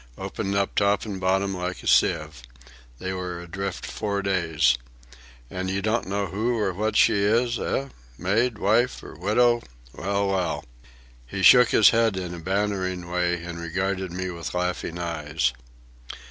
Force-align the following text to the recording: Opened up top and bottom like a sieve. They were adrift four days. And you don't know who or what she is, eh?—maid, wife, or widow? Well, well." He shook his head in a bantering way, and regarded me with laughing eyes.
Opened 0.17 0.55
up 0.55 0.73
top 0.73 1.05
and 1.05 1.21
bottom 1.21 1.55
like 1.55 1.83
a 1.83 1.87
sieve. 1.87 2.41
They 2.97 3.13
were 3.13 3.39
adrift 3.39 3.85
four 3.85 4.23
days. 4.23 4.79
And 5.47 5.69
you 5.69 5.83
don't 5.83 6.07
know 6.07 6.25
who 6.25 6.57
or 6.57 6.73
what 6.73 6.97
she 6.97 7.19
is, 7.23 7.59
eh?—maid, 7.59 8.57
wife, 8.57 9.03
or 9.03 9.13
widow? 9.13 9.61
Well, 9.93 10.27
well." 10.27 10.65
He 11.27 11.43
shook 11.43 11.69
his 11.69 11.89
head 11.91 12.17
in 12.17 12.33
a 12.33 12.39
bantering 12.39 13.11
way, 13.11 13.43
and 13.43 13.59
regarded 13.59 14.11
me 14.11 14.31
with 14.31 14.55
laughing 14.55 14.97
eyes. 14.97 15.53